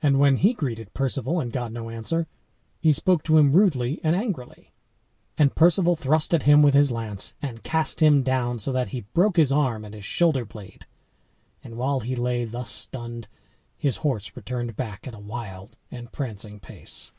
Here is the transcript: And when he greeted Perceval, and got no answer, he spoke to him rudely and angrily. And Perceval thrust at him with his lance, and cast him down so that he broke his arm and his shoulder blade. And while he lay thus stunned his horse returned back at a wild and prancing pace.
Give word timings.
And 0.00 0.20
when 0.20 0.36
he 0.36 0.52
greeted 0.54 0.94
Perceval, 0.94 1.40
and 1.40 1.50
got 1.50 1.72
no 1.72 1.90
answer, 1.90 2.28
he 2.78 2.92
spoke 2.92 3.24
to 3.24 3.36
him 3.36 3.50
rudely 3.52 3.98
and 4.04 4.14
angrily. 4.14 4.70
And 5.36 5.56
Perceval 5.56 5.96
thrust 5.96 6.32
at 6.32 6.44
him 6.44 6.62
with 6.62 6.74
his 6.74 6.92
lance, 6.92 7.34
and 7.42 7.64
cast 7.64 7.98
him 7.98 8.22
down 8.22 8.60
so 8.60 8.70
that 8.70 8.90
he 8.90 9.00
broke 9.12 9.36
his 9.36 9.50
arm 9.50 9.84
and 9.84 9.92
his 9.92 10.04
shoulder 10.04 10.44
blade. 10.44 10.86
And 11.64 11.76
while 11.76 11.98
he 11.98 12.14
lay 12.14 12.44
thus 12.44 12.70
stunned 12.70 13.26
his 13.76 13.96
horse 14.06 14.30
returned 14.36 14.76
back 14.76 15.08
at 15.08 15.14
a 15.14 15.18
wild 15.18 15.76
and 15.90 16.12
prancing 16.12 16.60
pace. 16.60 17.10